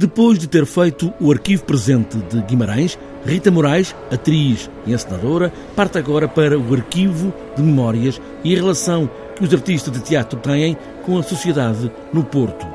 Depois 0.00 0.38
de 0.38 0.48
ter 0.48 0.64
feito 0.64 1.12
o 1.20 1.30
arquivo 1.30 1.62
presente 1.62 2.16
de 2.16 2.40
Guimarães, 2.40 2.98
Rita 3.22 3.50
Moraes, 3.50 3.94
atriz 4.10 4.70
e 4.86 4.94
encenadora, 4.94 5.52
parte 5.76 5.98
agora 5.98 6.26
para 6.26 6.58
o 6.58 6.72
arquivo 6.72 7.30
de 7.54 7.62
memórias 7.62 8.18
e 8.42 8.54
a 8.54 8.56
relação 8.56 9.10
que 9.36 9.44
os 9.44 9.52
artistas 9.52 9.92
de 9.92 10.00
teatro 10.00 10.40
têm 10.40 10.74
com 11.04 11.18
a 11.18 11.22
sociedade 11.22 11.92
no 12.14 12.24
Porto. 12.24 12.66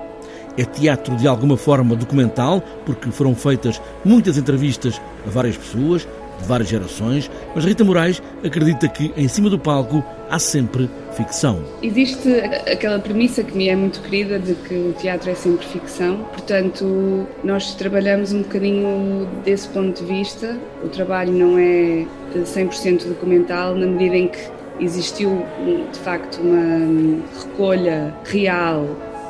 É 0.55 0.63
teatro 0.65 1.15
de 1.15 1.27
alguma 1.27 1.57
forma 1.57 1.96
documental, 1.96 2.61
porque 2.85 3.09
foram 3.09 3.34
feitas 3.34 3.82
muitas 4.05 4.38
entrevistas 4.38 5.02
a 5.26 5.30
várias 5.32 5.57
pessoas, 5.57 6.07
de 6.39 6.45
várias 6.45 6.70
gerações, 6.70 7.29
mas 7.54 7.65
Rita 7.65 7.83
Moraes 7.83 8.21
acredita 8.43 8.88
que 8.88 9.11
em 9.15 9.27
cima 9.27 9.49
do 9.49 9.57
palco 9.57 10.04
há 10.29 10.39
sempre 10.39 10.89
ficção. 11.13 11.63
Existe 11.81 12.29
aquela 12.71 13.00
premissa 13.00 13.43
que 13.43 13.55
me 13.55 13.69
é 13.69 13.75
muito 13.75 14.01
querida 14.01 14.37
de 14.37 14.54
que 14.55 14.73
o 14.73 14.93
teatro 14.93 15.29
é 15.29 15.36
sempre 15.36 15.65
ficção, 15.65 16.18
portanto, 16.33 17.27
nós 17.43 17.73
trabalhamos 17.75 18.33
um 18.33 18.41
bocadinho 18.41 19.27
desse 19.43 19.68
ponto 19.69 20.04
de 20.04 20.07
vista. 20.07 20.57
O 20.83 20.89
trabalho 20.89 21.32
não 21.32 21.57
é 21.57 22.05
100% 22.36 23.07
documental, 23.07 23.75
na 23.75 23.86
medida 23.86 24.15
em 24.15 24.27
que 24.27 24.39
existiu 24.79 25.46
de 25.91 25.99
facto 25.99 26.41
uma 26.41 27.21
recolha 27.39 28.13
real 28.25 28.86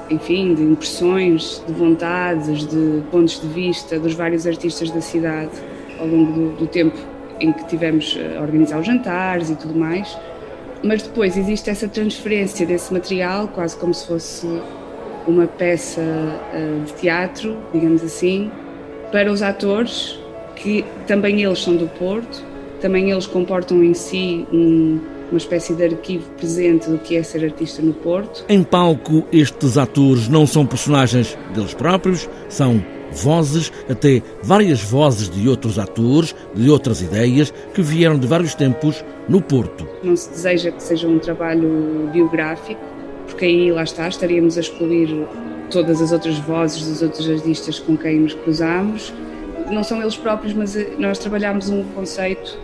enfim, 0.09 0.53
de 0.53 0.61
impressões, 0.61 1.63
de 1.65 1.73
vontades, 1.73 2.65
de 2.67 3.01
pontos 3.11 3.41
de 3.41 3.47
vista 3.47 3.99
dos 3.99 4.13
vários 4.13 4.45
artistas 4.45 4.91
da 4.91 5.01
cidade 5.01 5.51
ao 5.99 6.07
longo 6.07 6.31
do, 6.31 6.49
do 6.57 6.67
tempo 6.67 6.97
em 7.39 7.51
que 7.51 7.65
tivemos 7.65 8.17
a 8.37 8.41
organizar 8.41 8.79
os 8.79 8.85
jantares 8.85 9.49
e 9.49 9.55
tudo 9.55 9.77
mais. 9.77 10.17
Mas 10.83 11.01
depois 11.01 11.35
existe 11.37 11.69
essa 11.69 11.87
transferência 11.87 12.65
desse 12.65 12.93
material, 12.93 13.47
quase 13.47 13.75
como 13.75 13.93
se 13.93 14.05
fosse 14.05 14.47
uma 15.27 15.47
peça 15.47 16.01
uh, 16.01 16.85
de 16.85 16.93
teatro, 16.93 17.57
digamos 17.73 18.03
assim, 18.03 18.51
para 19.11 19.31
os 19.31 19.41
atores, 19.41 20.19
que 20.55 20.85
também 21.07 21.41
eles 21.41 21.59
são 21.59 21.75
do 21.75 21.87
Porto, 21.87 22.43
também 22.79 23.09
eles 23.09 23.25
comportam 23.25 23.83
em 23.83 23.93
si 23.93 24.45
um, 24.53 24.99
uma 25.31 25.37
espécie 25.37 25.73
de 25.73 25.83
arquivo 25.83 26.29
presente 26.31 26.89
do 26.89 26.97
que 26.99 27.15
é 27.15 27.23
ser 27.23 27.43
artista 27.43 27.81
no 27.81 27.93
Porto. 27.93 28.45
Em 28.47 28.63
palco, 28.63 29.25
estes 29.31 29.77
atores 29.77 30.27
não 30.27 30.45
são 30.45 30.65
personagens 30.65 31.37
deles 31.53 31.73
próprios, 31.73 32.29
são 32.47 32.83
vozes, 33.15 33.71
até 33.89 34.21
várias 34.43 34.81
vozes 34.81 35.29
de 35.29 35.47
outros 35.47 35.79
atores, 35.79 36.35
de 36.53 36.69
outras 36.69 37.01
ideias, 37.01 37.53
que 37.73 37.81
vieram 37.81 38.17
de 38.17 38.27
vários 38.27 38.53
tempos 38.53 39.03
no 39.27 39.41
Porto. 39.41 39.87
Não 40.03 40.15
se 40.15 40.29
deseja 40.29 40.71
que 40.71 40.83
seja 40.83 41.07
um 41.07 41.19
trabalho 41.19 42.09
biográfico, 42.11 42.81
porque 43.25 43.45
aí 43.45 43.71
lá 43.71 43.83
está, 43.83 44.07
estaríamos 44.07 44.57
a 44.57 44.61
excluir 44.61 45.27
todas 45.69 46.01
as 46.01 46.11
outras 46.11 46.37
vozes 46.39 46.87
dos 46.87 47.01
outros 47.01 47.29
artistas 47.29 47.79
com 47.79 47.97
quem 47.97 48.19
nos 48.19 48.33
cruzamos. 48.33 49.13
Não 49.71 49.83
são 49.83 50.01
eles 50.01 50.15
próprios, 50.15 50.53
mas 50.53 50.75
eh, 50.75 50.91
nós 50.99 51.17
trabalhamos 51.17 51.69
um 51.69 51.83
conceito, 51.83 52.57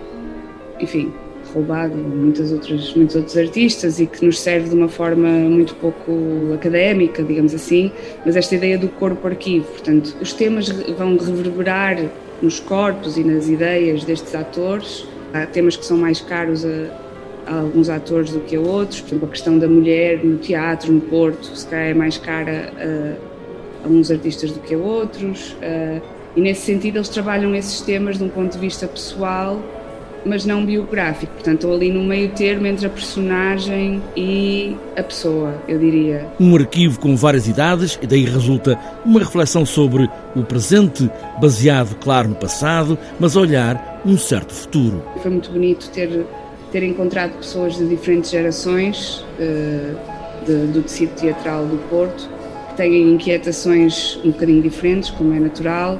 enfim, 0.79 1.11
roubado 1.53 1.95
muitos 1.95 2.51
outros, 2.51 2.93
muitos 2.95 3.15
outros 3.15 3.37
artistas 3.37 3.99
e 3.99 4.05
que 4.05 4.25
nos 4.25 4.39
serve 4.39 4.69
de 4.69 4.75
uma 4.75 4.87
forma 4.87 5.27
muito 5.27 5.75
pouco 5.75 6.53
académica, 6.53 7.23
digamos 7.23 7.53
assim, 7.53 7.91
mas 8.25 8.35
esta 8.35 8.55
ideia 8.55 8.77
do 8.77 8.87
corpo 8.87 9.27
arquivo, 9.27 9.65
portanto, 9.65 10.15
os 10.21 10.33
temas 10.33 10.69
vão 10.69 11.17
reverberar 11.17 11.97
nos 12.41 12.59
corpos 12.59 13.17
e 13.17 13.23
nas 13.23 13.47
ideias 13.47 14.03
destes 14.03 14.33
atores. 14.33 15.05
Há 15.33 15.45
temas 15.45 15.75
que 15.75 15.85
são 15.85 15.97
mais 15.97 16.19
caros 16.19 16.65
a, 16.65 16.69
a 17.45 17.59
alguns 17.59 17.89
atores 17.89 18.31
do 18.31 18.39
que 18.41 18.55
a 18.55 18.59
outros, 18.59 19.01
por 19.01 19.09
exemplo, 19.09 19.27
a 19.27 19.31
questão 19.31 19.59
da 19.59 19.67
mulher 19.67 20.23
no 20.23 20.37
teatro, 20.37 20.91
no 20.91 21.01
Porto, 21.01 21.55
se 21.55 21.67
calhar 21.67 21.87
é 21.87 21.93
mais 21.93 22.17
cara 22.17 22.73
a, 22.77 23.87
a 23.87 23.89
uns 23.89 24.11
artistas 24.11 24.51
do 24.51 24.59
que 24.59 24.73
a 24.73 24.77
outros. 24.77 25.55
A, 25.61 26.01
e 26.35 26.41
nesse 26.41 26.61
sentido 26.61 26.97
eles 26.97 27.09
trabalham 27.09 27.53
esses 27.55 27.81
temas 27.81 28.17
de 28.17 28.23
um 28.23 28.29
ponto 28.29 28.53
de 28.53 28.57
vista 28.57 28.87
pessoal 28.87 29.61
mas 30.25 30.45
não 30.45 30.65
biográfico. 30.65 31.33
Portanto, 31.33 31.55
estou 31.55 31.73
ali 31.73 31.91
no 31.91 32.03
meio 32.03 32.29
termo 32.29 32.67
entre 32.67 32.85
a 32.85 32.89
personagem 32.89 34.01
e 34.15 34.75
a 34.95 35.03
pessoa, 35.03 35.55
eu 35.67 35.79
diria. 35.79 36.27
Um 36.39 36.55
arquivo 36.55 36.99
com 36.99 37.15
várias 37.15 37.47
idades 37.47 37.97
e 38.01 38.07
daí 38.07 38.25
resulta 38.25 38.79
uma 39.05 39.19
reflexão 39.19 39.65
sobre 39.65 40.09
o 40.35 40.43
presente, 40.43 41.09
baseado, 41.39 41.95
claro, 41.95 42.29
no 42.29 42.35
passado, 42.35 42.97
mas 43.19 43.35
olhar 43.35 44.01
um 44.05 44.17
certo 44.17 44.53
futuro. 44.53 45.03
Foi 45.21 45.31
muito 45.31 45.51
bonito 45.51 45.89
ter, 45.91 46.25
ter 46.71 46.83
encontrado 46.83 47.33
pessoas 47.37 47.77
de 47.77 47.87
diferentes 47.87 48.31
gerações 48.31 49.25
uh, 49.39 50.45
de, 50.45 50.67
do 50.67 50.81
tecido 50.83 51.15
teatral 51.15 51.65
do 51.65 51.77
Porto, 51.89 52.29
que 52.69 52.75
têm 52.75 53.13
inquietações 53.13 54.19
um 54.23 54.31
bocadinho 54.31 54.61
diferentes, 54.61 55.09
como 55.09 55.33
é 55.33 55.39
natural. 55.39 55.99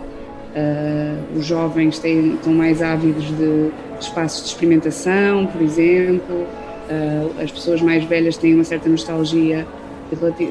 Uh, 0.56 1.38
os 1.38 1.46
jovens 1.46 2.00
têm, 2.00 2.34
estão 2.34 2.54
mais 2.54 2.82
ávidos 2.82 3.26
de 3.26 3.72
espaços 4.08 4.44
de 4.44 4.48
experimentação, 4.50 5.46
por 5.48 5.62
exemplo. 5.62 6.36
Uh, 6.36 7.42
as 7.42 7.52
pessoas 7.52 7.82
mais 7.82 8.04
velhas 8.04 8.38
têm 8.38 8.54
uma 8.54 8.64
certa 8.64 8.90
nostalgia 8.90 9.66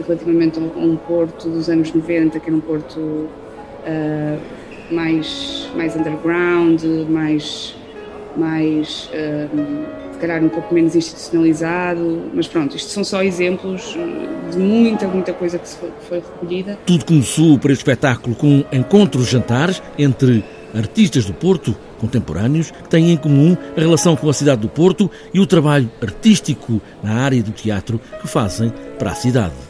relativamente 0.06 0.58
a 0.58 0.62
um 0.62 0.96
Porto 0.96 1.48
dos 1.48 1.68
anos 1.68 1.92
90, 1.92 2.40
que 2.40 2.46
era 2.46 2.56
um 2.56 2.60
Porto 2.60 2.98
uh, 2.98 3.28
mais, 4.90 5.70
mais 5.76 5.94
underground, 5.94 6.82
mais, 7.08 7.76
mais 8.36 9.10
uh, 9.12 10.18
calhar 10.20 10.44
um 10.44 10.48
pouco 10.48 10.72
menos 10.72 10.94
institucionalizado, 10.94 12.30
mas 12.34 12.46
pronto, 12.46 12.76
isto 12.76 12.90
são 12.90 13.02
só 13.02 13.22
exemplos 13.22 13.96
de 14.50 14.58
muita, 14.58 15.08
muita 15.08 15.32
coisa 15.32 15.58
que 15.58 15.68
foi, 15.68 15.90
foi 16.08 16.18
recolhida. 16.18 16.78
Tudo 16.86 17.04
começou 17.04 17.58
para 17.58 17.72
este 17.72 17.80
espetáculo 17.80 18.36
com 18.36 18.64
encontros 18.70 19.28
jantares 19.28 19.82
entre 19.98 20.44
artistas 20.74 21.24
do 21.24 21.32
Porto 21.32 21.74
contemporâneos 22.00 22.70
que 22.70 22.88
têm 22.88 23.12
em 23.12 23.16
comum 23.16 23.56
a 23.76 23.80
relação 23.80 24.16
com 24.16 24.28
a 24.28 24.34
cidade 24.34 24.62
do 24.62 24.68
Porto 24.68 25.10
e 25.32 25.38
o 25.38 25.46
trabalho 25.46 25.90
artístico 26.02 26.80
na 27.02 27.14
área 27.14 27.42
do 27.42 27.52
teatro 27.52 28.00
que 28.20 28.26
fazem 28.26 28.72
para 28.98 29.12
a 29.12 29.14
cidade. 29.14 29.69